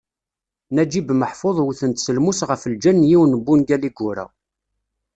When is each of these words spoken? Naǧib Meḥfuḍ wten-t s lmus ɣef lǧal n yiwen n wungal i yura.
Naǧib 0.75 1.07
Meḥfuḍ 1.13 1.57
wten-t 1.63 2.01
s 2.05 2.07
lmus 2.17 2.39
ɣef 2.49 2.61
lǧal 2.73 2.97
n 2.99 3.07
yiwen 3.09 3.33
n 3.39 3.41
wungal 3.45 3.83
i 3.89 3.91
yura. 3.97 4.25